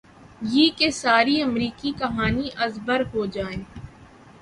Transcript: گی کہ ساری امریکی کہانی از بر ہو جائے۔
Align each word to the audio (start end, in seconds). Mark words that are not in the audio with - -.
گی 0.41 0.65
کہ 0.77 0.89
ساری 0.93 1.35
امریکی 1.41 1.91
کہانی 1.99 2.49
از 2.63 2.73
بر 2.85 3.01
ہو 3.13 3.25
جائے۔ 3.35 3.57